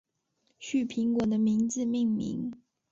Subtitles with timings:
[0.57, 2.51] 旭苹果的名字命名。